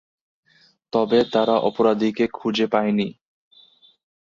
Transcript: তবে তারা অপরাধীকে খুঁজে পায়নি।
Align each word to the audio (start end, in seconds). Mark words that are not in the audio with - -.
তবে 0.93 1.19
তারা 1.33 1.55
অপরাধীকে 1.61 2.25
খুঁজে 2.33 2.65
পায়নি। 2.67 3.07